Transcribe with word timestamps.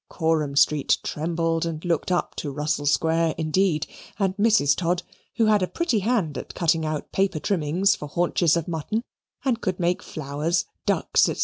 Coram 0.09 0.55
Street 0.55 0.97
trembled 1.03 1.63
and 1.63 1.85
looked 1.85 2.11
up 2.11 2.33
to 2.37 2.49
Russell 2.49 2.87
Square 2.87 3.35
indeed, 3.37 3.85
and 4.17 4.35
Mrs. 4.35 4.75
Todd, 4.75 5.03
who 5.35 5.45
had 5.45 5.61
a 5.61 5.67
pretty 5.67 5.99
hand 5.99 6.39
at 6.39 6.55
cutting 6.55 6.87
out 6.87 7.11
paper 7.11 7.37
trimmings 7.39 7.95
for 7.95 8.07
haunches 8.07 8.57
of 8.57 8.67
mutton, 8.67 9.03
and 9.45 9.61
could 9.61 9.79
make 9.79 10.01
flowers, 10.01 10.65
ducks, 10.87 11.21
&c. 11.25 11.35